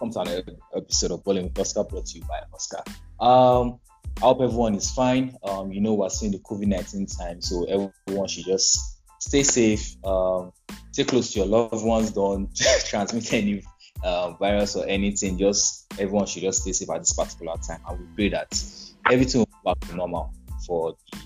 [0.00, 2.84] welcome to another episode of Bowling with Oscar brought to you by Oscar.
[3.18, 3.80] Um,
[4.18, 5.36] I hope everyone is fine.
[5.42, 8.78] Um, you know, we're seeing the COVID 19 time, so everyone should just
[9.18, 10.52] stay safe, um,
[10.92, 12.48] stay close to your loved ones, don't
[12.84, 13.64] transmit any
[14.04, 15.36] uh, virus or anything.
[15.36, 17.80] Just everyone should just stay safe at this particular time.
[17.88, 18.62] And we pray that
[19.10, 20.32] everything will go back to normal
[20.64, 21.18] for the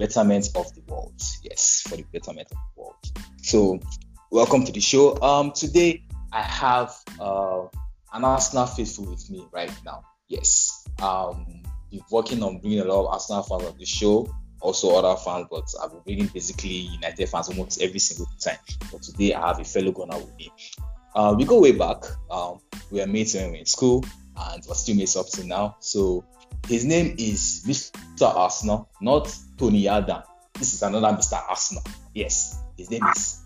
[0.00, 1.14] betterment of the world.
[1.44, 2.96] Yes, for the betterment of the world.
[3.42, 3.78] So,
[4.32, 5.16] welcome to the show.
[5.22, 6.02] Um, today
[6.32, 7.66] I have uh,
[8.12, 10.02] an Arsenal faithful with me right now.
[10.28, 10.86] Yes.
[11.02, 15.18] Um, been working on bringing a lot of Arsenal fans on the show, also other
[15.20, 18.58] fans, but I've been bringing basically United fans almost every single time.
[18.92, 20.52] But today I have a fellow gunner with me.
[21.14, 22.04] Uh, we go way back.
[22.30, 22.60] Um,
[22.90, 24.04] we were mates when we were in school,
[24.36, 25.76] and we're still mates up to now.
[25.80, 26.24] So
[26.68, 28.34] his name is Mr.
[28.34, 30.22] Arsenal, not Tony Adam.
[30.54, 31.40] This is another Mr.
[31.48, 31.82] Arsenal.
[32.14, 33.40] Yes, his name is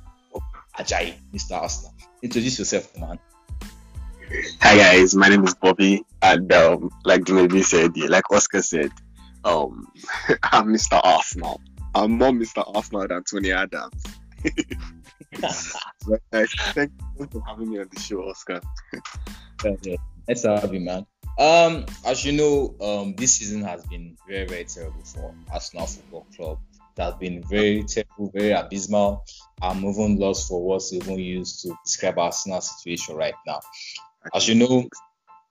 [0.78, 1.52] Ajayi, Mr.
[1.52, 1.94] Arsenal.
[2.22, 3.18] Introduce yourself, man.
[4.60, 8.90] Hi guys, my name is Bobby, and um, like Dumebi said, yeah, like Oscar said,
[9.44, 9.86] um,
[10.42, 11.00] I'm Mr.
[11.02, 11.60] Arsenal.
[11.94, 12.64] I'm more Mr.
[12.74, 14.02] Arsenal than Tony Adams.
[16.08, 16.50] but, thank
[17.18, 18.60] you for having me on the show, Oscar.
[20.26, 21.06] Nice to have you, man.
[21.38, 26.26] Um, as you know, um, this season has been very, very terrible for Arsenal Football
[26.34, 26.58] Club.
[26.96, 29.24] It has been very terrible, very abysmal.
[29.60, 33.60] I'm even lost for words to even use to describe Arsenal situation right now.
[34.32, 34.88] As you know,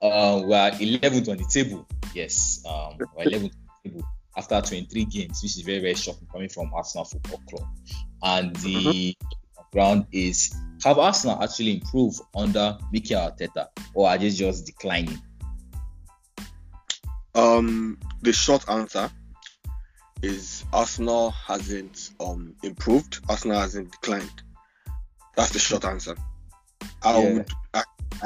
[0.00, 1.86] uh, we are 11th on the table.
[2.14, 3.50] Yes, um, we're 11th on
[3.84, 7.68] the table after 23 games, which is very, very shocking coming from Arsenal Football Club.
[8.22, 9.62] And the mm-hmm.
[9.72, 15.18] ground is have Arsenal actually improved under Mikel Arteta, or are they just declining?
[17.34, 19.10] Um, the short answer
[20.22, 23.20] is Arsenal hasn't um improved.
[23.28, 24.42] Arsenal hasn't declined.
[25.36, 26.16] That's the short answer.
[27.02, 27.32] I yeah.
[27.32, 27.82] would I,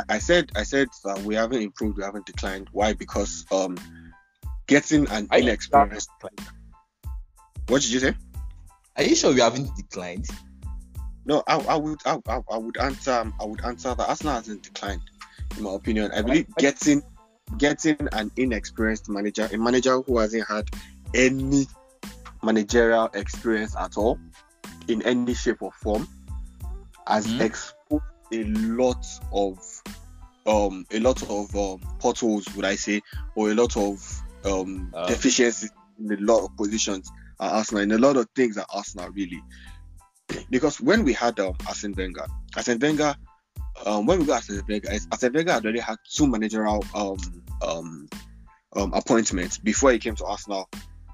[0.08, 2.68] I said I said that we haven't improved, we haven't declined.
[2.72, 2.94] Why?
[2.94, 3.76] Because um,
[4.66, 6.10] getting an Are inexperienced.
[7.68, 8.14] What did you say?
[8.96, 10.26] Are you sure we haven't declined?
[11.26, 15.02] No, I, I would I, I, would answer I would answer that Arsenal hasn't declined,
[15.56, 16.10] in my opinion.
[16.12, 17.02] I believe getting
[17.58, 20.68] getting an inexperienced manager, a manager who hasn't had
[21.14, 21.66] any
[22.42, 24.18] managerial experience at all,
[24.88, 26.08] in any shape or form,
[27.06, 27.42] has mm-hmm.
[27.42, 29.58] exposed a lot of
[30.46, 33.02] um, a lot of um, potholes, would I say,
[33.34, 37.10] or a lot of um, uh, deficiencies in a lot of positions
[37.40, 39.42] at Arsenal, in a lot of things at Arsenal, really.
[40.50, 43.14] Because when we had um, Arsene Wenger, Arsene Wenger,
[43.84, 47.18] um, when we got Arsene Wenger, Arsene Wenger had already had two managerial um,
[47.66, 48.08] um,
[48.74, 50.68] um, appointments before he came to Arsenal,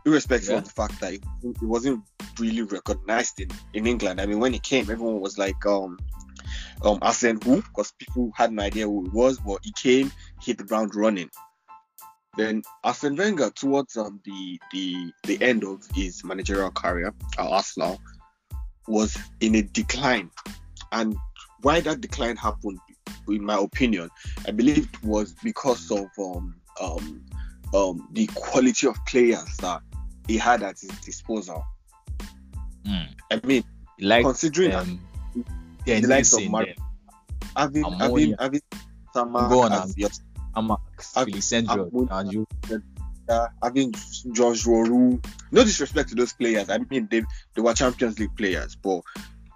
[0.06, 0.58] irrespective yeah.
[0.58, 1.22] of the fact that it,
[1.62, 2.02] wasn't
[2.38, 4.20] really recognized in, in England.
[4.20, 5.98] I mean, when he came, everyone was like, um,
[6.82, 10.58] um Arsene who because people had no idea who it was, but he came, hit
[10.58, 11.30] the ground running.
[12.36, 18.00] Then Arsene Wenger, towards um, the the the end of his managerial career at Arsenal,
[18.88, 20.30] was in a decline,
[20.92, 21.16] and
[21.62, 22.78] why that decline happened,
[23.28, 24.10] in my opinion,
[24.46, 27.24] I believe it was because of um, um,
[27.72, 29.80] um, the quality of players that
[30.26, 31.64] he had at his disposal.
[32.86, 33.08] Mm.
[33.30, 33.64] I mean,
[34.00, 35.00] like considering um,
[35.86, 36.66] yeah, the likes of Mar-
[37.56, 38.60] having having having
[39.14, 40.10] go on as your
[40.56, 40.78] Amax,
[41.14, 42.46] Felicendro, and you.
[43.26, 43.90] Uh, having
[44.32, 45.24] George Roru.
[45.50, 46.68] No disrespect to those players.
[46.68, 47.22] I mean, they
[47.54, 49.00] they were Champions League players, but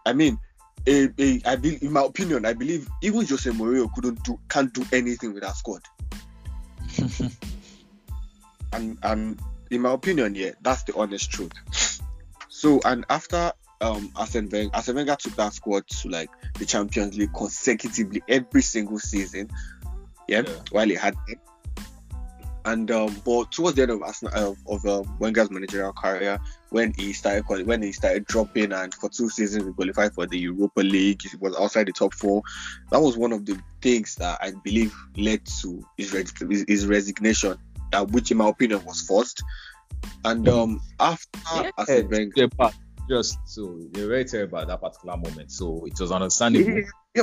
[0.07, 0.39] I mean,
[0.87, 4.73] a, a, I be, in my opinion, I believe even Jose Mourinho couldn't do can't
[4.73, 5.83] do anything with that squad.
[8.73, 9.39] and and
[9.71, 11.53] in my opinion, yeah, that's the honest truth.
[12.49, 17.17] So and after um Arsene Wenger, Arsene Wenger took that squad to like the Champions
[17.17, 19.51] League consecutively every single season.
[20.29, 20.53] Yeah, yeah.
[20.71, 21.39] while he had them.
[22.65, 24.35] And um, but towards the end of Arsenal,
[24.69, 29.09] uh, of uh, Wenger's managerial career, when he started when he started dropping, and for
[29.09, 32.43] two seasons he qualified for the Europa League, he was outside the top four.
[32.91, 37.57] That was one of the things that I believe led to his, his, his resignation,
[37.93, 39.43] that which in my opinion was forced.
[40.25, 42.49] And um, after yeah, Arsene Wenger,
[43.09, 45.51] just so they were very terrible at that particular moment.
[45.51, 46.85] So it was understandable.
[47.15, 47.23] Yeah,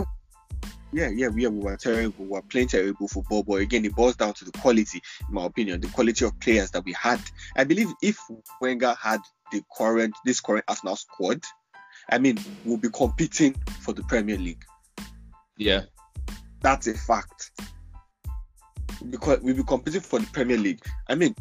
[0.92, 2.26] yeah, yeah, yeah, we were terrible.
[2.26, 5.46] We were playing terrible football, but again, it boils down to the quality, in my
[5.46, 7.20] opinion, the quality of players that we had.
[7.56, 8.18] I believe if
[8.62, 9.20] Wenger had
[9.52, 11.44] the current this current Arsenal squad,
[12.10, 14.64] I mean, we'll be competing for the Premier League.
[15.58, 15.84] Yeah,
[16.62, 17.52] that's a fact.
[19.10, 20.81] Because we'll be competing for the Premier League.
[21.07, 21.36] I mean,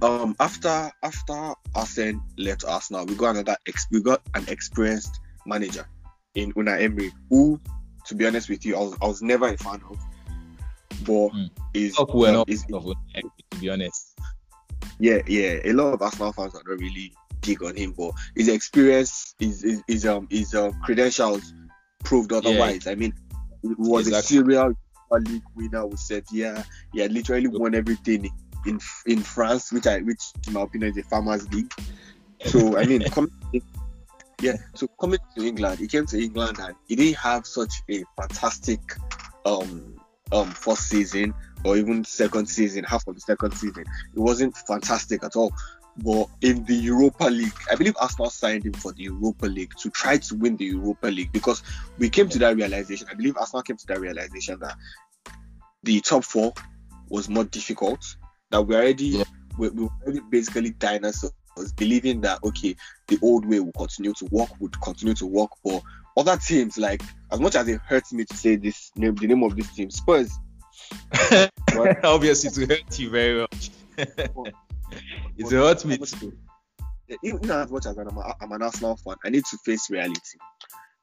[0.00, 5.86] um after after Arsene left Arsenal, we got another ex- we got an experienced manager
[6.34, 7.60] in Unai Emery, who,
[8.06, 9.98] to be honest with you, I was, I was never a fan of.
[11.04, 11.50] but Mm.
[11.74, 14.18] is well um, is of Unai, to be honest.
[15.00, 15.58] yeah, yeah.
[15.64, 19.62] A lot of Arsenal fans are not really big on him, but his experience, his
[19.62, 21.52] his, his um his um credentials
[22.04, 22.86] proved otherwise.
[22.86, 23.12] I mean,
[23.62, 24.38] he was Exactly.
[24.38, 24.74] a serial
[25.12, 26.64] Europa league winner with Sevilla.
[26.92, 28.30] He had literally won everything
[28.66, 31.72] in in France, which I which in my opinion is a farmers league.
[32.44, 33.32] So I mean, coming
[34.40, 34.56] yeah.
[34.74, 38.80] So coming to England, he came to England and he didn't have such a fantastic
[39.44, 39.96] um
[40.32, 43.84] um first season or even second season, half of the second season.
[44.14, 45.52] It wasn't fantastic at all.
[45.98, 49.90] But in the Europa League, I believe Arsenal signed him for the Europa League to
[49.90, 51.62] try to win the Europa League because
[51.98, 53.06] we came to that realization.
[53.10, 54.76] I believe Arsenal came to that realization that
[55.82, 56.54] the top four
[57.08, 58.16] was more difficult.
[58.50, 59.24] That we already Yeah.
[59.58, 61.32] we, we were already basically dinosaurs,
[61.76, 62.74] believing that okay,
[63.08, 65.50] the old way will continue to work, would continue to work.
[65.62, 65.82] But
[66.16, 69.42] other teams, like as much as it hurts me to say this name, the name
[69.42, 70.30] of this team, Spurs.
[71.74, 72.04] What?
[72.04, 73.70] Obviously, to hurt you very much.
[75.36, 76.32] It's a hot me too.
[77.08, 79.90] Yeah, even as much as I'm, a, I'm an Arsenal fan, I need to face
[79.90, 80.38] reality.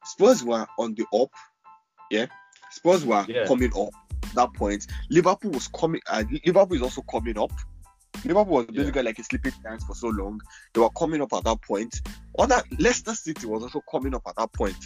[0.05, 1.29] Spurs were on the up,
[2.09, 2.25] yeah.
[2.71, 3.45] Spurs were Yeah.
[3.45, 3.89] coming up.
[4.23, 6.01] At that point, Liverpool was coming.
[6.07, 7.51] Uh, Liverpool is also coming up.
[8.25, 8.81] Liverpool was Yeah.
[8.81, 10.39] basically like a sleeping giant for so long.
[10.73, 11.99] They were coming up at that point.
[12.37, 14.77] Other Leicester City was also coming up at that point.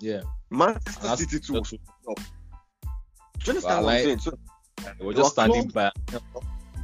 [0.00, 0.20] Yeah,
[0.50, 1.54] Manchester That's- City too.
[1.54, 2.26] Was, that's-
[3.38, 4.18] do you understand Well, what I'm saying?
[4.20, 4.38] So
[4.98, 5.90] they were just standing by.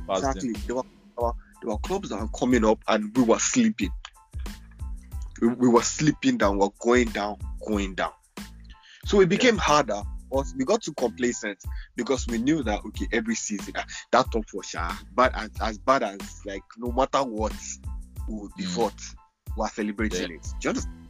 [0.09, 0.31] Past them.
[0.37, 0.62] Exactly.
[0.67, 0.83] There were,
[1.17, 3.91] there were there were clubs that were coming up and we were sleeping.
[5.41, 7.37] We, we were sleeping down, we were going down,
[7.67, 8.12] going down.
[9.06, 10.03] So it became harder.
[10.33, 11.59] But we got too complacent
[11.95, 15.79] because we knew that okay, every season ah, that top four sha, bad as, as
[15.79, 17.53] bad as like no matter what
[18.29, 18.69] we would be Mm.
[18.69, 19.01] fought,
[19.56, 20.37] we're celebrating Yeah.
[20.37, 20.43] it.
[20.43, 21.04] Do you understand?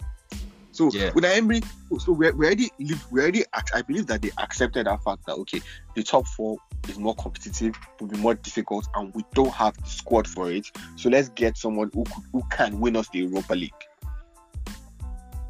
[0.74, 1.12] So Yeah.
[1.14, 1.60] with Emery,
[2.00, 5.62] so we we already we already I believe that they accepted that fact that okay,
[5.94, 9.88] the top four is more competitive, will be more difficult, and we don't have the
[9.88, 10.66] squad for it.
[10.96, 13.72] So let's get someone who could, who can win us the Europa League.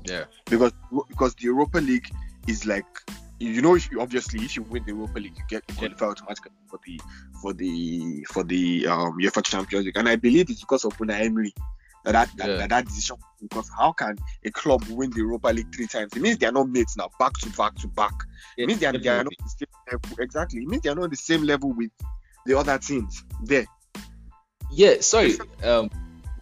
[0.05, 0.73] Yeah, because
[1.09, 2.11] because the Europa League
[2.47, 2.85] is like
[3.41, 6.05] you know if you obviously if you win the Europa League you get you qualify
[6.05, 7.01] automatically for the
[7.41, 9.97] for the for the um UEFA Champions League.
[9.97, 11.55] And I believe it's because of Unai Emery
[12.05, 12.57] that that, that, Yeah.
[12.57, 16.23] that, that decision because how can a club win the Europa League three times it
[16.23, 18.13] means they are not mates now back to back to back
[18.57, 20.95] it means they are, they are not the same level exactly it means they are
[20.95, 21.91] not the same level with
[22.47, 23.67] the other teams there
[24.75, 25.39] Yeah, sorry.
[25.63, 25.91] Um,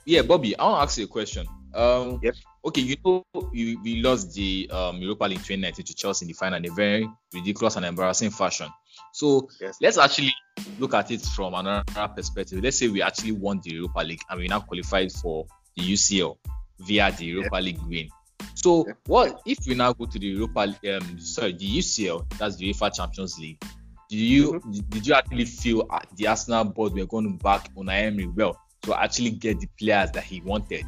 [0.04, 1.46] yeah, Bobby, I want to ask you a question.
[1.74, 2.34] Um, Yep.
[2.64, 6.34] Okay, you know, you, we lost the um, Europa League 2019 to Chelsea in the
[6.34, 8.68] final in a very ridiculous and embarrassing fashion.
[9.12, 9.78] So Yes.
[9.80, 10.34] let's actually
[10.78, 12.62] look at it from another perspective.
[12.62, 16.36] Let's say we actually won the Europa League and we now qualified for the UCL
[16.80, 18.08] via the Europa League win.
[18.54, 22.72] So what if we now go to the Europa, um, sorry, the UCL, that's the
[22.72, 23.62] UEFA Champions League?
[24.08, 24.80] Did you Mm-hmm.
[24.90, 28.60] did you actually feel uh, the Arsenal board were going to back on Emery well
[28.82, 30.84] to actually get the players that he wanted?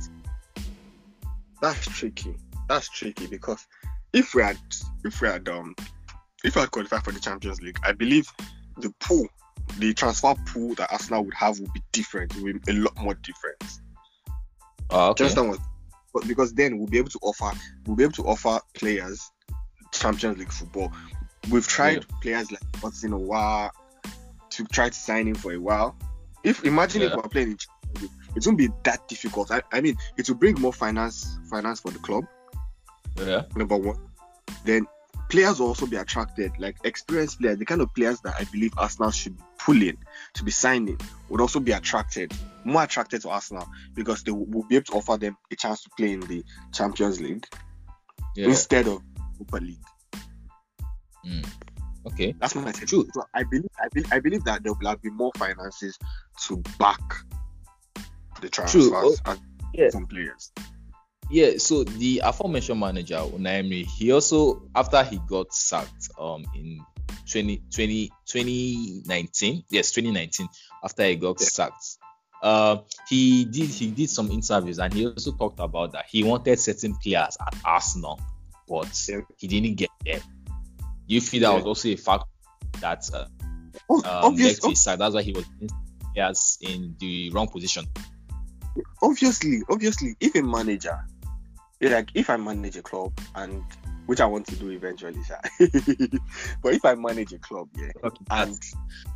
[1.60, 2.36] that's tricky.
[2.68, 3.66] That's tricky because
[4.12, 4.58] if we had
[5.04, 5.74] if we had um
[6.44, 8.30] if I qualify for the Champions League, I believe
[8.78, 9.26] the pool,
[9.78, 12.36] the transfer pool that Arsenal would have would be different.
[12.36, 13.64] It would be a lot more different.
[14.90, 15.24] Oh, okay.
[15.24, 15.58] Just was
[16.12, 17.50] but because then we'll be able to offer
[17.86, 19.32] we'll be able to offer players
[19.92, 20.92] Champions League football.
[21.50, 23.72] We've tried players like what's in a while
[24.50, 25.96] to try to sign him for a while.
[26.44, 29.50] If imagine if we're playing in Champions League, it won't be that difficult.
[29.50, 32.24] I, I mean it will bring more finance finance for the club
[33.16, 33.42] yeah.
[33.56, 33.98] number one.
[34.64, 34.86] Then
[35.34, 38.72] players will also be attracted, like experienced players, the kind of players that I believe
[38.76, 39.96] Arsenal should be pulling
[40.34, 40.96] to be signing
[41.28, 44.92] would also be attracted, more attracted to Arsenal because they will, will be able to
[44.92, 47.44] offer them a chance to play in the Champions League
[48.36, 48.46] Yeah.
[48.46, 49.78] instead of Europa League.
[51.26, 51.44] Mm.
[52.06, 52.32] Okay.
[52.38, 52.86] That's my take.
[52.86, 53.08] True.
[53.12, 55.98] So I believe I believe, I believe that there will be more finances
[56.46, 57.00] to back
[58.40, 59.40] the transfers Oh, and
[59.72, 59.88] yeah.
[59.90, 60.52] some players.
[61.30, 66.80] Yeah, so the aforementioned manager, Unai Emery, he also, after he got sacked um in
[67.30, 70.48] 20, 20 2019, yes, 2019,
[70.82, 71.46] after he got Yeah.
[71.48, 71.96] sacked,
[72.42, 72.78] uh,
[73.08, 76.94] he did he did some interviews and he also talked about that he wanted certain
[76.96, 78.20] players at Arsenal,
[78.68, 79.20] but Yeah.
[79.38, 80.20] he didn't get them.
[81.06, 81.56] You feel that Yeah.
[81.56, 82.24] was also a fact
[82.80, 83.26] that uh,
[83.88, 84.98] Oh, um, obvious- side?
[85.00, 85.44] That's why he was
[86.14, 87.86] players in the wrong position.
[89.02, 90.98] obviously, obviously, if a manager,
[91.80, 93.62] like if I manage a club and
[94.06, 95.18] which I want to do eventually,
[96.62, 97.90] but if I manage a club, yeah,
[98.30, 98.58] and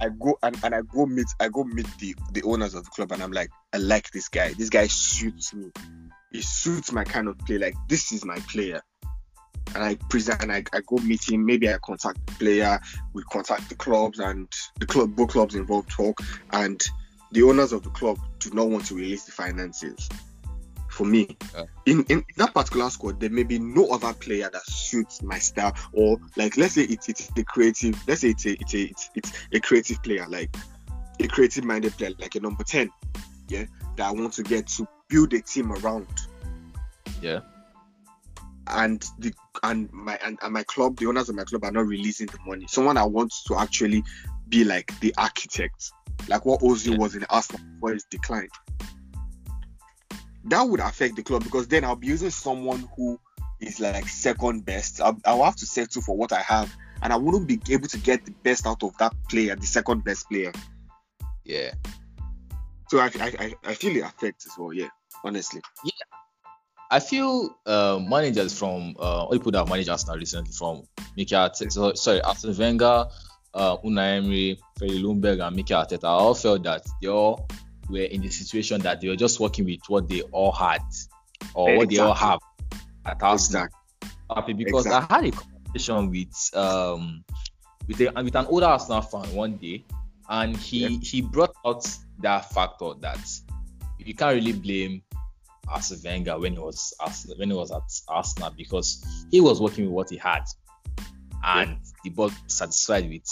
[0.00, 2.90] I go and, and I go meet I go meet the the owners of the
[2.90, 4.52] club and I'm like, I like this guy.
[4.54, 5.70] This guy suits me.
[6.32, 7.58] He suits my kind of play.
[7.58, 8.82] Like this is my player.
[9.74, 11.44] and I present and I, I go meet him.
[11.44, 12.80] Maybe I contact the player,
[13.12, 14.48] we contact the clubs and
[14.78, 16.20] the club both clubs involved talk
[16.52, 16.82] and
[17.32, 20.08] the owners of the club do not want to release the finances.
[20.98, 21.66] For me, Yeah.
[21.86, 25.72] in, in that particular squad, there may be no other player that suits my style,
[25.92, 29.10] or like let's say it's it's a creative, let's say it's a it's a it's,
[29.14, 30.50] it's a creative player, like
[31.20, 32.90] a creative minded player, like a number 10,
[33.48, 36.08] yeah, that I want to get to build a team around
[37.22, 37.42] Yeah.
[38.66, 41.86] and the and my and, and my club, the owners of my club are not
[41.86, 42.66] releasing the money.
[42.68, 44.02] Someone that wants to actually
[44.48, 45.92] be like the architect,
[46.26, 46.98] like what Ozil Yeah.
[46.98, 48.48] was in Arsenal before his decline.
[50.48, 53.20] That would affect the club because then I'll be using someone who
[53.60, 55.00] is like second best.
[55.00, 57.98] I'll, I'll have to settle for what I have, and I wouldn't be able to
[57.98, 60.52] get the best out of that player, the second best player.
[61.44, 61.72] Yeah.
[62.88, 64.72] So I I, I, feel it affects as well.
[64.72, 64.88] Yeah,
[65.24, 65.60] honestly.
[65.84, 65.90] Yeah.
[66.90, 70.84] I feel uh, managers from uh, all people that have managed Arsenal recently, from
[71.16, 73.06] Mikel Arteta, so, sorry, Arsene Wenger,
[73.52, 77.46] uh, Unai Emery, Freddie Ljungberg, and Mikel Arteta, I all felt that they all
[77.88, 80.82] were in the situation that they were just working with what they all had
[81.54, 82.40] or what they all have
[83.06, 83.64] at Arsenal.
[83.64, 84.10] Exactly.
[84.34, 87.24] Happy because I had a conversation with um
[87.86, 89.84] with a, with an older Arsenal fan one day,
[90.28, 90.98] and he Yeah.
[91.02, 91.86] he brought out
[92.20, 93.18] that factor that
[93.98, 95.02] you can't really blame
[95.66, 96.94] Arsene Wenger when he was
[97.36, 100.44] when he was at Arsenal because he was working with what he had,
[101.44, 103.24] and the board was satisfied with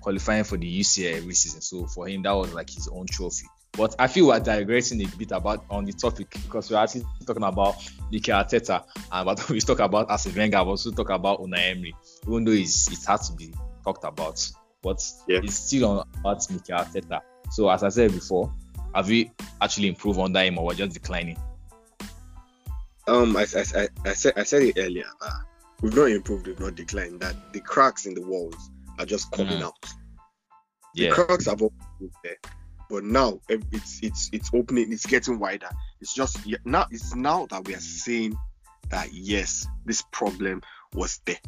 [0.00, 1.60] qualifying for the UCL every season.
[1.62, 3.46] So for him, that was like his own trophy.
[3.76, 7.42] But I feel we're digressing a bit about on the topic because we're actually talking
[7.42, 7.76] about
[8.10, 11.94] Mikel Arteta, and but we talk about Arsene Wenger, but also talk about Unai Emery,
[12.28, 14.46] even though it's, it has to be talked about.
[14.82, 15.40] But Yeah.
[15.42, 17.20] it's still on about Mikel Arteta.
[17.50, 18.52] So as I said before,
[18.94, 19.30] have we
[19.62, 21.38] actually improved under him or we're just declining?
[23.08, 25.06] Um, I, I, I, I said I said it earlier.
[25.20, 25.30] Uh,
[25.80, 27.20] we've not improved, we've not declined.
[27.20, 29.62] That the cracks in the walls are just coming Mhm.
[29.62, 29.82] out.
[30.94, 31.10] The Yeah.
[31.14, 32.36] cracks have always there,
[32.92, 34.92] but now eh, it's it's it's opening.
[34.92, 35.70] It's getting wider.
[36.02, 36.86] It's just now.
[36.90, 38.36] It's now that we are seeing
[38.90, 40.60] that yes, this problem
[40.94, 41.38] was there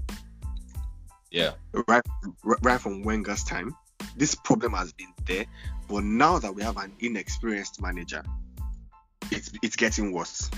[1.31, 1.53] Yeah.
[1.87, 2.03] right
[2.63, 3.77] right from Wenger's time.
[4.17, 5.45] This problem has been there,
[5.87, 8.23] but now that we have an inexperienced manager,
[9.31, 10.51] it's it's getting worse.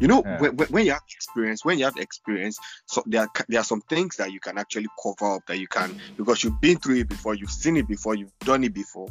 [0.00, 0.38] You know, Yeah.
[0.40, 3.64] when, when- when you have experience, when you have experience, so there are, there are
[3.64, 6.96] some things that you can actually cover up that you can because you've been through
[6.96, 9.08] it before, you've seen it before, you've done it before,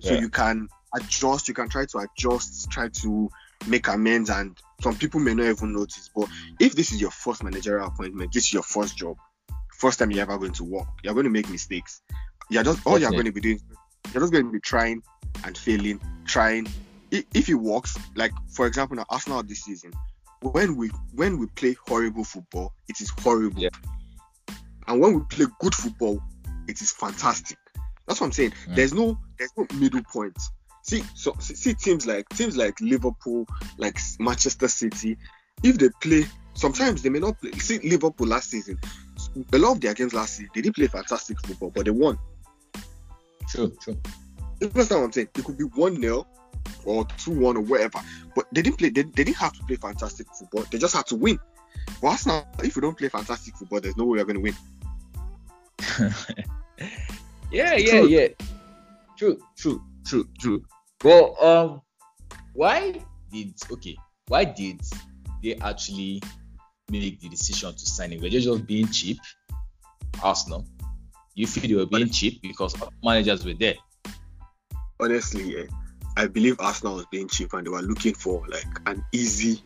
[0.00, 0.20] so Yeah.
[0.20, 1.48] you can adjust.
[1.48, 3.28] You can try to adjust, try to
[3.66, 6.10] make amends, and some people may not even notice.
[6.14, 6.28] But
[6.60, 9.16] if this is your first managerial appointment, this is your first job,
[9.78, 12.00] first time you're ever going to work, you're going to make mistakes.
[12.50, 13.60] You're just all you're going to be doing.
[14.12, 15.02] You're just going to be trying
[15.44, 16.66] and failing, trying.
[17.10, 19.92] If it works, like for example, now Arsenal this season,
[20.40, 23.60] when we when we play horrible football, it is horrible.
[23.60, 23.70] Yeah.
[24.86, 26.22] And when we play good football,
[26.66, 27.58] it is fantastic.
[28.06, 28.52] That's what I'm saying.
[28.68, 28.74] Mm.
[28.76, 30.36] There's no there's no middle point.
[30.82, 35.16] See, so see, see teams like teams like Liverpool, like Manchester City,
[35.62, 37.52] if they play, sometimes they may not play.
[37.52, 38.78] See Liverpool last season,
[39.52, 42.18] a lot of their games last season, they didn't play fantastic football, but they won.
[43.48, 43.94] Sure, sure.
[44.60, 45.28] You understand what I'm saying?
[45.36, 46.26] It could be one 0
[46.84, 48.00] or two one or whatever,
[48.34, 48.90] but they didn't play.
[48.90, 50.64] They, they didn't have to play fantastic football.
[50.70, 51.38] They just had to win.
[52.00, 54.56] But Arsenal, if you don't play fantastic football, there's no way you're going to win.
[57.50, 58.08] yeah, yeah, True.
[58.08, 58.28] yeah.
[59.18, 60.62] True, true, true, true.
[61.02, 61.82] Well, um,
[62.54, 63.00] why
[63.32, 63.96] did okay?
[64.28, 64.80] Why did
[65.42, 66.22] they actually
[66.90, 68.20] make the decision to sign him?
[68.22, 69.18] Were they just being cheap?
[70.22, 70.64] Arsenal.
[71.34, 73.74] You feel they were being cheap because managers were there.
[75.00, 75.64] honestly, yeah,
[76.16, 79.62] I believe Arsenal was being cheap and they were looking for like an easy,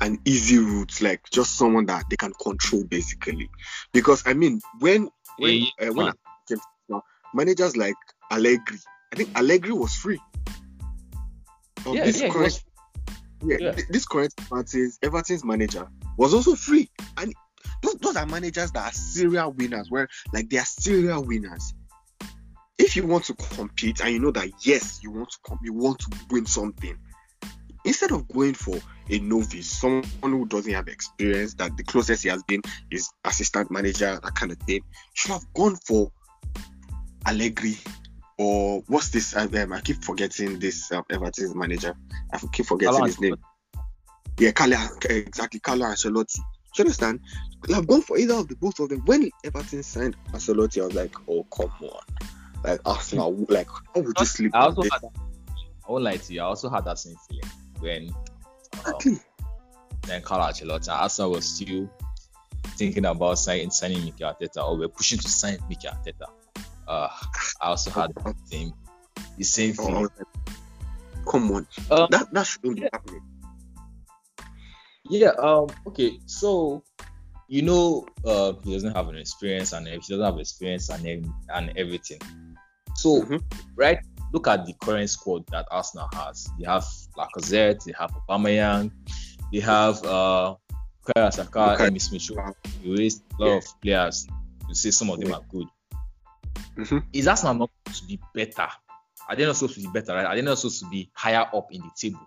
[0.00, 3.48] an easy route, like just someone that they can control basically.
[3.92, 6.12] Because I mean, when when Yeah, uh, when I
[6.48, 7.96] came to Arsenal, managers like
[8.34, 8.78] Allegri,
[9.12, 10.20] I think Allegri was free.
[11.86, 12.64] Of Yeah, this yeah, current, was-
[13.44, 13.72] yeah, yeah.
[13.72, 15.86] th- this current Everton's, Everton's manager
[16.16, 17.32] was also free, and
[17.82, 21.74] those, those are managers that are serial winners, where like they are serial winners
[22.78, 25.72] if you want to compete and you know that yes, you want to com- you
[25.72, 26.96] want to win something,
[27.84, 28.76] instead of going for
[29.10, 32.60] a novice, someone who doesn't have experience, that the closest he has been
[32.90, 34.80] is assistant manager, that kind of thing,
[35.14, 36.10] should have gone for
[37.26, 37.76] Allegri
[38.38, 39.36] or what's this?
[39.36, 41.94] Um, I keep forgetting this um, Everton's manager.
[42.32, 43.36] I keep forgetting Carlo his name.
[44.38, 44.76] Yeah, Carlo,
[45.08, 46.36] exactly, Carlo Ancelotti.
[46.36, 46.42] Do
[46.78, 47.20] you understand?
[47.72, 49.02] I've gone for either of the both of them.
[49.04, 52.00] When Everton signed Ancelotti, I was like, oh come on,
[52.64, 54.52] like Arsenal, like how would you sleep?
[54.54, 55.12] I also had that,
[55.88, 56.40] I won't lie to you.
[56.40, 59.18] I also had that same feeling when um, Exactly.
[60.02, 61.88] then Carlo Ancelotti Arsenal was still
[62.76, 66.26] thinking about signing signing Mikel Arteta or we're pushing to sign Mikel Arteta.
[66.94, 67.08] Uh,
[67.60, 68.72] I also had the same
[69.36, 70.08] the same Oh, feeling.
[71.30, 73.22] come on, Um, that that shouldn't be happening.
[75.10, 75.30] Yeah.
[75.38, 75.66] Um.
[75.88, 76.18] Okay.
[76.26, 76.82] So,
[77.48, 81.72] you know, uh, he doesn't have an experience, and he doesn't have experience and and
[81.76, 82.20] everything.
[82.96, 83.42] So, Mhm.
[83.76, 83.98] right,
[84.32, 86.46] look at the current squad that Arsenal has.
[86.58, 86.86] They have
[87.18, 88.92] Lacazette, they have Aubameyang,
[89.52, 90.54] they have uh,
[91.04, 92.30] Bukayo Saka, Bukayo Emi Smith.
[92.82, 93.56] You raised a lot Yeah.
[93.56, 94.26] of players.
[94.68, 95.36] You say some of them Yeah.
[95.36, 95.66] are good.
[96.76, 97.04] Mhm.
[97.12, 98.68] Is Arsenal not supposed to be better?
[99.28, 100.14] Are they not supposed to be better?
[100.14, 100.26] Right?
[100.26, 102.20] Are they not supposed to be higher up in the table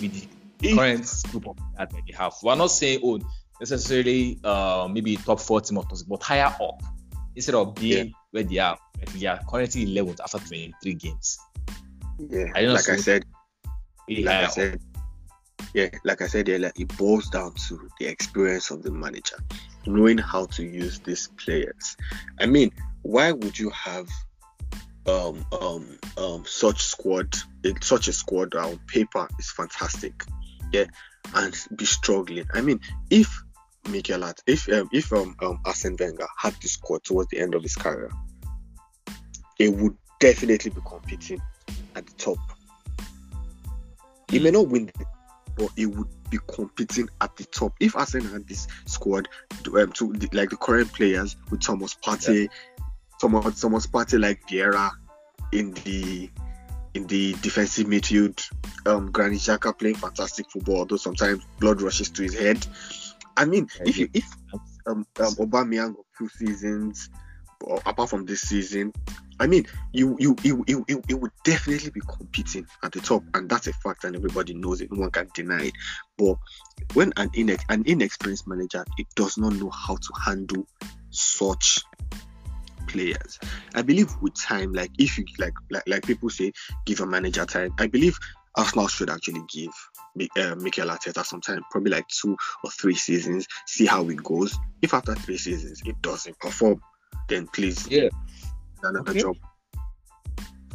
[0.00, 2.34] with the If- current group of players that they have.
[2.42, 3.18] We're not saying, oh,
[3.60, 6.82] necessarily uh, maybe top 40 or something, but higher up
[7.36, 8.78] instead of being where they are.
[9.14, 11.38] They are currently 11th after 23 games.
[12.18, 13.24] Yeah, I don't like I said,
[14.08, 14.50] Really like I up.
[14.52, 14.80] said,
[15.74, 19.36] yeah, like I said earlier, it boils down to the experience of the manager,
[19.86, 21.96] knowing how to use these players.
[22.38, 22.72] I mean,
[23.02, 24.08] why would you have
[25.06, 27.34] um um um such squad,
[27.64, 30.24] it, such a squad on paper is fantastic,
[30.72, 30.84] yeah,
[31.34, 32.46] and be struggling?
[32.52, 33.42] I mean, if
[33.88, 37.54] Mikel Art, if um, if um, um Arsene Wenger had this squad towards the end
[37.54, 38.10] of his career,
[39.58, 41.40] it would definitely be competing
[41.96, 42.38] at the top.
[44.28, 44.92] He may not win,
[45.56, 47.74] but he would be competing at the top.
[47.80, 49.28] If Arsenal had this squad,
[49.66, 52.48] um, to the, like the current players with Thomas Partey,
[53.20, 54.90] Thomas Thomas Partey like Vieira
[55.52, 56.30] in the
[56.94, 58.48] in the defensive midfield,
[58.86, 62.66] um, Granit Xhaka playing fantastic football, although sometimes blood rushes to his head.
[63.36, 64.24] I mean, if you if
[64.86, 67.10] um, um Aubameyang of two seasons,
[67.86, 68.92] apart from this season,
[69.40, 73.48] I mean, you you you you you would definitely be competing at the top, and
[73.48, 74.92] that's a fact, and everybody knows it.
[74.92, 75.72] No one can deny it.
[76.18, 76.36] But
[76.92, 80.66] when an inex an inexperienced manager, it does not know how to handle
[81.08, 81.80] such
[82.86, 83.38] players.
[83.74, 86.52] I believe with time, like if you like like like people say,
[86.84, 87.74] give a manager time.
[87.78, 88.18] I believe
[88.56, 89.72] Arsenal should actually give
[90.36, 94.58] uh, Mikel Arteta some time, probably like two or three seasons, see how it goes.
[94.82, 96.82] If after three seasons it doesn't perform,
[97.28, 98.08] then please Yeah.
[98.82, 99.20] Another Okay.
[99.20, 99.36] job.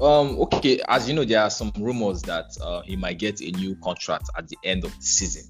[0.02, 3.52] Um, okay, as you know, there are some rumors that uh, he might get a
[3.52, 5.44] new contract at the end of the season.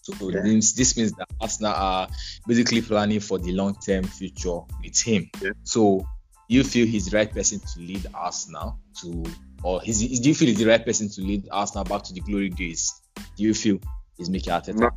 [0.00, 2.08] So this, this means that Arsenal are
[2.46, 5.30] basically planning for the long-term future with him.
[5.40, 5.50] Yeah.
[5.62, 6.04] So
[6.48, 9.24] you feel he's the right person to lead Arsenal to,
[9.62, 12.20] or is do you feel he's the right person to lead Arsenal back to the
[12.20, 13.00] glory days?
[13.36, 13.78] Do you feel
[14.16, 14.74] he's making Arteta?
[14.74, 14.90] No.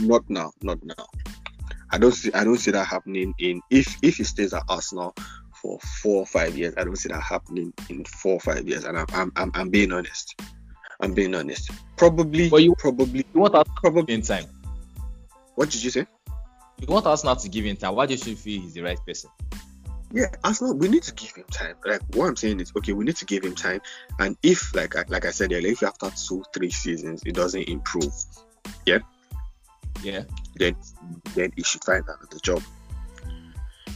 [0.00, 1.06] Not now, not now.
[1.90, 5.14] I don't see I don't see that happening in if if he stays at Arsenal
[5.60, 8.84] for four or five years, I don't see that happening in four or five years.
[8.84, 10.40] And I'm I'm I'm, I'm being honest.
[11.00, 11.70] I'm being honest.
[11.96, 14.44] Probably But you- probably You want Arsenal probably him time.
[15.54, 16.06] what did you say?
[16.80, 17.94] You want Arsenal to give him time.
[17.94, 19.30] Why do you feel he's the right person?
[20.12, 21.76] Yeah, Arsenal, we need to give him time.
[21.86, 23.80] Like what I'm saying is, okay, we need to give him time.
[24.18, 27.62] And if, like, I- like I said earlier, if after two, three seasons it doesn't
[27.68, 28.12] improve,
[28.86, 28.98] yeah,
[30.02, 30.24] Yeah.
[30.56, 30.74] then
[31.34, 32.62] then he should find another job.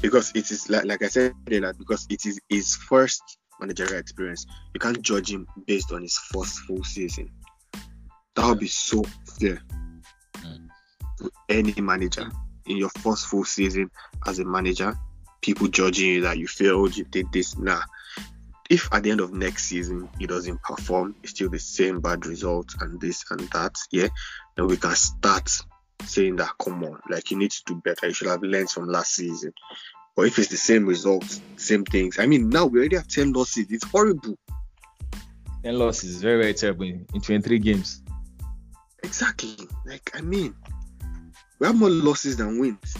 [0.04, 3.22] Because it is like, like I said earlier, because it is his first
[3.58, 4.44] managerial experience.
[4.74, 7.30] You can't judge him based on his first full season.
[8.36, 9.02] That would be so
[9.40, 9.62] fair
[11.18, 12.28] to any manager
[12.66, 13.90] in your first full season
[14.26, 14.94] as a manager.
[15.40, 17.56] People judging you that you failed, oh, you did this.
[17.56, 17.80] Nah.
[18.68, 22.26] If at the end of next season he doesn't perform, it's still the same bad
[22.26, 24.08] result and this and that, yeah,
[24.54, 25.50] then we can start
[26.06, 28.06] saying that come on, like you need to do better.
[28.08, 29.52] You should have learned from last season.
[30.16, 33.32] But if it's the same results, same things, I mean, now we already have 10
[33.32, 33.66] losses.
[33.70, 34.38] It's horrible.
[35.64, 38.02] 10 losses is very, very terrible in, in 23 games.
[39.02, 39.56] Exactly.
[39.84, 40.54] Like, I mean,
[41.58, 42.96] we have more losses than wins.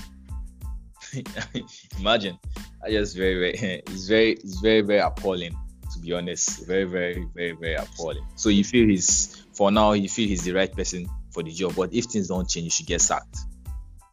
[2.01, 2.38] Imagine.
[2.85, 5.57] I just very, very it's very it's very, very appalling
[5.93, 6.67] to be honest.
[6.67, 8.27] Very, very, very, very appalling.
[8.37, 11.75] So you feel he's for now you feel he's the right person for the job,
[11.77, 13.37] but if things don't change, you should get sacked.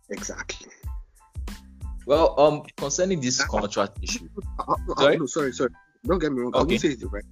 [0.10, 0.72] Exactly.
[2.06, 4.28] Well, um concerning this contract issue.
[4.98, 5.18] Sorry?
[5.18, 5.70] No, sorry, sorry.
[6.06, 6.52] Don't get me wrong.
[6.56, 6.70] I Okay.
[6.70, 7.24] won't say he's the right.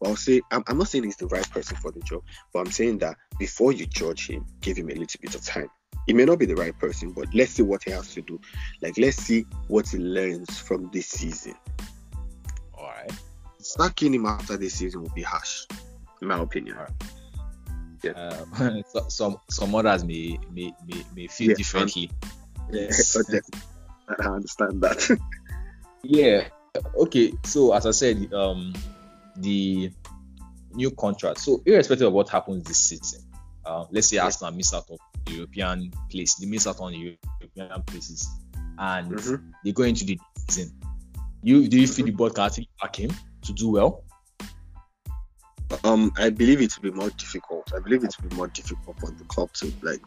[0.00, 2.60] But I'll say, I'm, I'm not saying he's the right person for the job, but
[2.60, 5.68] I'm saying that before you judge him, give him a little bit of time.
[6.06, 8.38] He may not be the right person, but let's see what he has to do.
[8.80, 11.54] Like, let's see what he learns from this season.
[12.78, 13.10] Alright.
[13.58, 15.64] Sacking him after this season would be harsh,
[16.22, 16.76] in my opinion.
[18.14, 22.10] Uh, so, some some others may may, may, may feel Yeah, differently.
[22.72, 23.16] Yes.
[24.08, 25.18] I understand that.
[26.02, 26.48] Yeah.
[26.96, 27.32] Okay.
[27.44, 28.72] So as I said, um,
[29.36, 29.92] the
[30.74, 31.38] new contract.
[31.38, 33.20] So irrespective of what happens this season,
[33.64, 36.34] uh, let's say Arsenal miss out on European place.
[36.34, 38.28] They miss out on European places,
[38.78, 39.52] and Mhm.
[39.64, 40.72] they go into the season.
[41.42, 44.02] You do you feel the board can actually back him to do well?
[45.84, 47.72] Um, I believe it will be more difficult.
[47.74, 50.00] I believe it will be more difficult for the club to like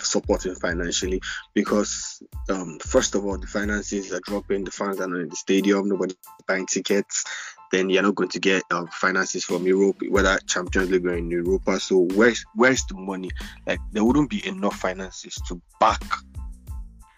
[0.00, 1.20] support him financially
[1.54, 4.64] because um, first of all, the finances are dropping.
[4.64, 5.88] The fans are not in the stadium.
[5.88, 7.24] Nobody's buying tickets.
[7.72, 11.30] Then you're not going to get um, finances from Europe, whether Champions League or in
[11.30, 11.78] Europa.
[11.78, 13.30] So where's where's the money?
[13.66, 16.02] Like there wouldn't be enough finances to back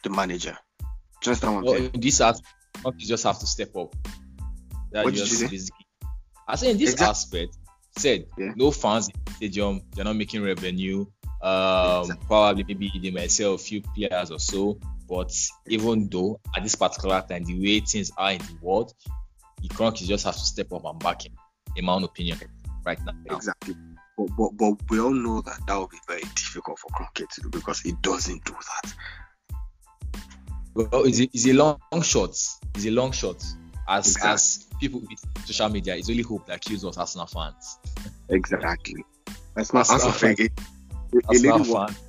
[0.03, 0.57] the manager.
[1.23, 2.49] Just that one Well, in this aspect,
[2.99, 3.95] you just have to step up.
[4.91, 5.47] That What did you say?
[5.49, 5.87] basically.
[6.49, 7.57] I say in this Exact- aspect,
[7.97, 8.53] said Yeah.
[8.57, 11.07] no fans in the stadium, they're not making revenue.
[11.43, 14.79] Um, Exact- probably maybe they might sell a few players or so.
[15.09, 15.33] But
[15.67, 18.95] even though at this particular time, the way things are in the world,
[19.61, 21.33] the Kroenke just have to step up and back him,
[21.77, 22.39] in my own opinion,
[22.85, 23.13] right now.
[23.37, 23.75] Exactly.
[24.17, 27.41] But, but, but we all know that that will be very difficult for Crockett to
[27.43, 28.95] do because he doesn't do that.
[30.75, 32.31] Well, it's a, it's a long, long shot.
[32.75, 33.45] It's a long shot.
[33.89, 34.31] As Exactly.
[34.31, 37.79] as people with social media, it's only hope that kills us Arsenal fans.
[38.29, 39.05] Exactly.
[39.55, 40.49] That's not Arsenal that's not fan.
[41.15, 42.01] a, a, a lady walked,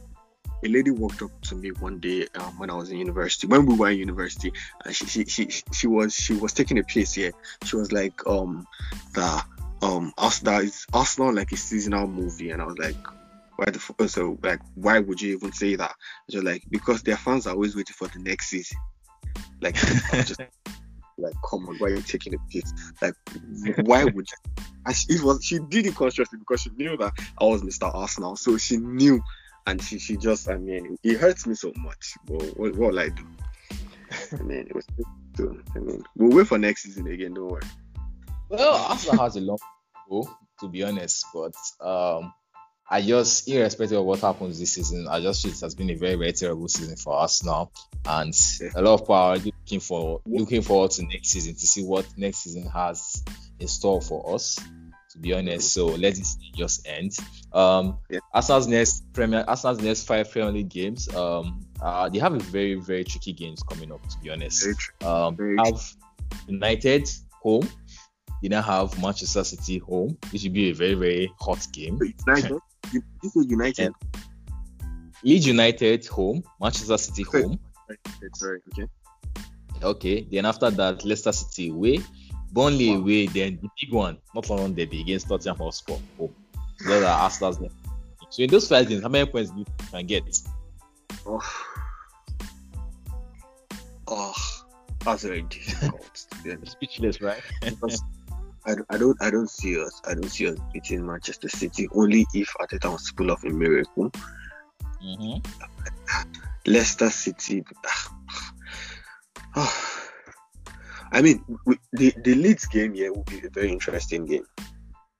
[0.65, 3.45] a lady walked up to me one day um, when I was in university.
[3.45, 4.51] When we were in university,
[4.83, 7.31] and she she, she she was she was taking a piece here.
[7.63, 8.65] She was like um
[9.13, 9.43] the
[9.83, 12.97] um Arsenal is Arsenal like a seasonal movie, and I was like.
[13.55, 15.93] Why the f- so like why would you even say that?
[16.27, 18.79] She was like because their fans are always waiting for the next season.
[19.61, 19.77] Like
[20.11, 20.41] I was just
[21.23, 22.73] like come on, why are you taking a piss?
[23.01, 23.15] Like
[23.87, 24.63] why would you?
[24.85, 27.93] And she, it was she did it consciously because she knew that I was Mr.
[27.93, 29.21] Arsenal, so she knew,
[29.65, 32.13] and she she just I mean it hurts me so much.
[32.25, 33.25] But what, what will I do?
[34.39, 34.85] I mean it was
[35.39, 37.33] I mean we'll wait for next season again.
[37.33, 37.63] Don't worry.
[38.49, 39.57] Well, Arsenal has a long
[40.09, 42.33] way to go, to be honest, but um,
[42.89, 45.95] I just, irrespective of what happens this season, I just feel it has been a
[45.95, 47.71] very, very terrible season for us now,
[48.05, 48.33] and
[48.75, 52.05] a lot of people are looking for looking forward to next season to see what
[52.17, 53.23] next season has
[53.59, 54.59] in store for us.
[55.11, 57.15] To be honest, so let this just end.
[57.53, 58.19] Um, Yeah.
[58.33, 62.73] Arsenal's next Premier, Arsenal's next five Premier League games, um, uh, they have a very,
[62.75, 64.01] very tricky games coming up.
[64.09, 64.67] To be honest,
[65.03, 65.95] um, have
[66.47, 67.07] United
[67.43, 67.69] home.
[68.41, 70.17] They now have Manchester City home.
[70.31, 71.99] This will be a very, very hot game.
[72.27, 72.59] United.
[72.93, 73.03] You,
[73.35, 73.93] United.
[75.23, 77.59] Leeds United home, Manchester City home.
[78.35, 78.59] Sorry.
[78.71, 78.87] Okay.
[79.81, 80.27] Okay.
[80.31, 81.99] Then after that, Leicester City away,
[82.51, 82.97] Burnley Wow.
[83.01, 83.27] away.
[83.27, 86.33] Then the big one, not London derby against Tottenham Hotspur home.
[86.85, 87.57] Those are Arsenal's.
[88.29, 90.23] So in those five games, how many points do you can get?
[91.25, 91.41] Oh.
[94.07, 94.33] Oh.
[95.05, 96.27] That's very difficult.
[96.43, 96.65] to be.
[96.65, 97.41] Speechless, right?
[98.65, 102.25] I, I don't I don't see us I don't see us beating Manchester City only
[102.33, 104.11] if Arteta wants to pull off a miracle.
[105.01, 105.37] hmm
[106.65, 107.63] Leicester City.
[111.11, 114.45] I mean, we, the the Leeds game here will be a very interesting game.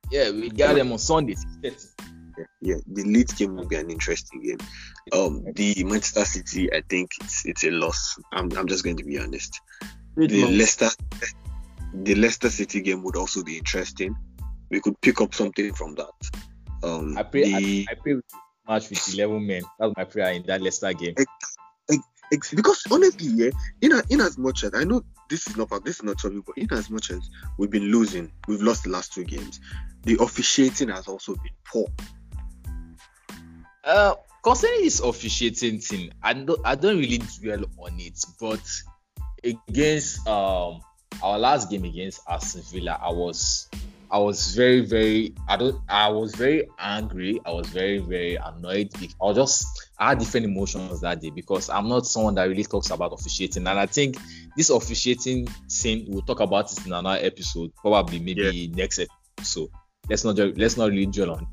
[0.10, 1.36] Yeah, we got them on Sunday.
[1.62, 1.72] Yeah,
[2.62, 4.58] yeah, the Leeds game will be an interesting game.
[5.12, 8.18] Um, the Manchester City, I think it's it's a loss.
[8.32, 9.60] I'm I'm just going to be honest.
[10.16, 10.90] The Leicester
[11.94, 14.16] the Leicester City game would also be interesting.
[14.70, 16.12] We could pick up something from that.
[16.84, 17.44] Um, I pray.
[17.44, 18.16] the- I, I pray
[18.68, 19.62] match with 11 men.
[19.80, 21.16] That's my prayer in that Leicester game.
[22.56, 23.50] Because honestly, yeah,
[23.82, 26.58] in in as much as I know this is not this is not topic, but
[26.58, 27.30] in as much as
[27.60, 29.60] we've been losing, we've lost the last two games.
[30.04, 31.86] The officiating has also been poor.
[33.84, 38.62] Uh, concerning this officiating thing, I don't I don't really dwell on it, but
[39.44, 40.80] against um
[41.22, 43.70] our last game against Aston Villa, I was
[44.12, 47.40] I was very very I don't I was very angry.
[47.46, 48.90] I was very very annoyed.
[48.96, 52.64] I was just I had different emotions that day because I'm not someone that really
[52.66, 54.18] talks about officiating, and I think
[54.58, 59.10] this officiating thing we'll talk about it in another episode, probably maybe next episode.
[59.46, 59.70] So
[60.10, 61.48] let's not let's not really dwell on it.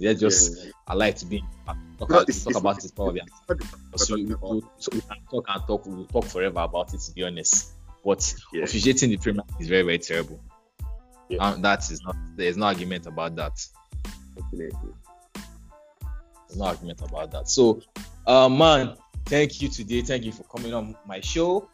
[0.00, 0.70] Let's just Yeah.
[0.86, 3.22] I like to be talk, No, about, it's- talk it's- about it probably.
[3.92, 5.84] It's So we, we, so we can talk and talk.
[5.86, 7.72] We'll talk forever about it to be honest.
[8.04, 8.64] But Yeah.
[8.64, 10.40] officiating the Premier is very very terrible.
[11.28, 11.52] Yeah.
[11.52, 13.52] And that is not there is no argument about that.
[14.36, 14.92] Definitely.
[16.48, 17.48] There's no argument about that.
[17.48, 17.80] So,
[18.26, 20.02] uh, man, thank you today.
[20.02, 21.68] Thank you for coming on my show.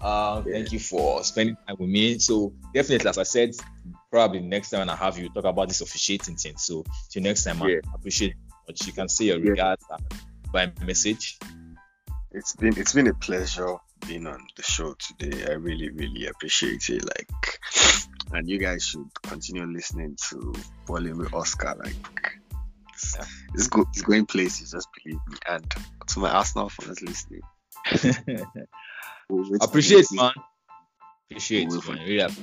[0.00, 0.52] Uh, Yeah.
[0.54, 2.18] Thank you for spending time with me.
[2.18, 3.54] So definitely, as I said,
[4.10, 6.56] probably next time when I have you talk about this officiating thing.
[6.56, 7.80] So till next time, man, Yeah.
[7.90, 8.36] I appreciate it.
[8.66, 9.50] But you can say your Yeah.
[9.50, 9.84] regards
[10.52, 11.38] by message.
[12.32, 15.44] It's been it's been a pleasure being on the show today.
[15.50, 17.04] I really really appreciate it.
[17.04, 17.60] Like,
[18.32, 20.54] and you guys should continue listening to
[20.86, 21.74] Balling with Oscar.
[21.82, 21.94] Like,
[22.92, 23.16] it's,
[23.54, 25.36] it's, go, it's going places, just believe me.
[25.48, 25.64] And
[26.08, 27.42] to my Arsenal fans listening,
[29.60, 30.32] appreciate man.
[31.30, 32.06] Appreciate we'll man.
[32.06, 32.34] Really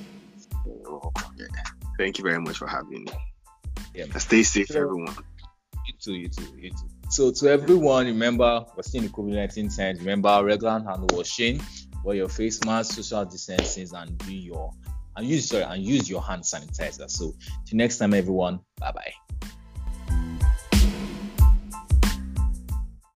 [1.97, 3.12] Thank you very much for having me.
[3.93, 4.19] Yeah, man.
[4.19, 5.15] Stay safe, everyone.
[5.88, 7.01] You too, you too, you too.
[7.12, 10.00] So to everyone, remember we're still in the COVID-19 times.
[10.00, 11.60] Remember regular hand washing,
[12.06, 14.71] wear your face mask, social distancing, and do your
[15.17, 17.10] and use sorry and use your hand sanitizer.
[17.10, 17.34] So
[17.65, 18.62] till next time, everyone.
[18.78, 19.13] Bye bye.